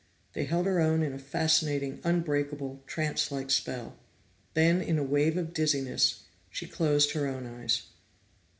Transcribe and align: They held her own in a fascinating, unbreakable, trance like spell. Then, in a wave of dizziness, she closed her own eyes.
They 0.33 0.45
held 0.45 0.65
her 0.65 0.79
own 0.81 1.03
in 1.03 1.13
a 1.13 1.19
fascinating, 1.19 2.01
unbreakable, 2.03 2.81
trance 2.87 3.31
like 3.31 3.51
spell. 3.51 3.97
Then, 4.55 4.81
in 4.81 4.97
a 4.97 5.03
wave 5.03 5.37
of 5.37 5.53
dizziness, 5.53 6.23
she 6.49 6.65
closed 6.65 7.11
her 7.11 7.27
own 7.27 7.45
eyes. 7.45 7.83